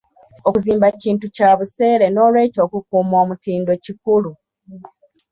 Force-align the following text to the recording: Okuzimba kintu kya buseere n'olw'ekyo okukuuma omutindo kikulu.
Okuzimba 0.47 0.85
kintu 1.01 1.25
kya 1.35 1.51
buseere 1.57 2.05
n'olw'ekyo 2.09 2.61
okukuuma 2.67 3.15
omutindo 3.23 3.71
kikulu. 3.83 4.31